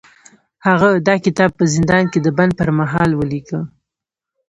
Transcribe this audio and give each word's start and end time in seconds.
هغه 0.67 0.89
دا 1.07 1.15
کتاب 1.25 1.51
په 1.59 1.63
زندان 1.75 2.03
کې 2.11 2.19
د 2.21 2.27
بند 2.37 2.51
پر 2.59 2.69
مهال 2.79 3.11
ولیکه 3.15 3.59